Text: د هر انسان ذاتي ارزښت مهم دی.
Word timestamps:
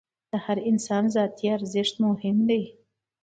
د 0.29 0.31
هر 0.45 0.57
انسان 0.69 1.03
ذاتي 1.15 1.45
ارزښت 1.57 1.95
مهم 2.05 2.37
دی. 2.49 2.63